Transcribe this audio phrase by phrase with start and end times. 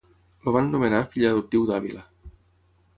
[0.45, 2.05] El van nomenar fill adoptiu d'Àvila.